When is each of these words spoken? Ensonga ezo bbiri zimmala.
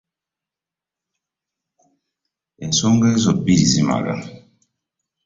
Ensonga 2.65 3.05
ezo 3.15 3.31
bbiri 3.37 3.65
zimmala. 3.71 4.13